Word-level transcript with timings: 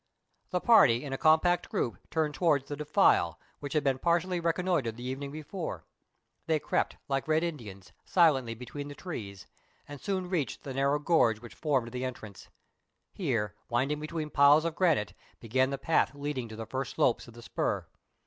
The 0.49 0.59
party, 0.59 1.03
in 1.05 1.13
a 1.13 1.17
compact 1.19 1.69
group, 1.69 1.99
turned 2.09 2.33
towards 2.33 2.67
the 2.67 2.75
defile, 2.75 3.37
which 3.59 3.73
had 3.73 3.83
been 3.83 3.99
partiaily 3.99 4.39
reconnoitred 4.43 4.97
the 4.97 5.03
evening 5.05 5.31
before. 5.31 5.85
THREE 6.47 6.55
ENGLISHMEN 6.55 6.57
AND 6.57 6.57
THREE 6.57 6.57
RUSSIANS. 6.57 6.63
Ill 6.63 6.65
They 6.65 6.67
crept, 6.67 6.97
like 7.07 7.27
Red 7.27 7.43
Indians, 7.43 7.91
silently 8.03 8.55
between 8.55 8.87
the 8.87 8.95
trees, 8.95 9.45
and 9.87 10.01
soon 10.01 10.27
reached 10.27 10.63
the 10.63 10.73
narrow 10.73 10.97
gorge 10.97 11.39
which 11.39 11.53
formed 11.53 11.91
the 11.91 12.03
entrance. 12.03 12.49
Here, 13.13 13.53
winding 13.69 13.99
between 13.99 14.31
piles 14.31 14.65
of 14.65 14.73
granite, 14.75 15.13
began 15.39 15.69
the 15.69 15.77
path 15.77 16.15
leading 16.15 16.49
to 16.49 16.55
the 16.55 16.65
first 16.65 16.95
slopes 16.95 17.27
of 17.27 17.35
the 17.35 17.43
spur. 17.43 17.85